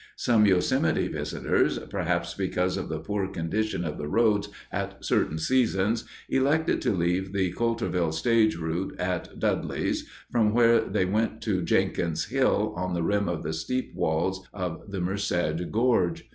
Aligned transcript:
Some 0.15 0.47
Yosemite 0.47 1.07
visitors, 1.09 1.77
perhaps 1.91 2.33
because 2.33 2.75
of 2.75 2.89
the 2.89 2.97
poor 2.97 3.27
condition 3.27 3.85
of 3.85 3.99
the 3.99 4.07
roads 4.07 4.49
at 4.71 5.05
certain 5.05 5.37
seasons, 5.37 6.05
elected 6.27 6.81
to 6.81 6.91
leave 6.95 7.33
the 7.33 7.53
Coulterville 7.53 8.11
stage 8.11 8.55
route 8.57 8.95
at 8.97 9.37
Dudley's, 9.37 10.07
from 10.31 10.53
where 10.55 10.79
they 10.81 11.05
went 11.05 11.39
to 11.43 11.61
Jenkins 11.61 12.25
Hill 12.29 12.73
on 12.75 12.95
the 12.95 13.03
rim 13.03 13.29
of 13.29 13.43
the 13.43 13.53
steep 13.53 13.93
walls 13.93 14.41
of 14.51 14.89
the 14.89 14.99
Merced 15.01 15.69
gorge. 15.69 16.27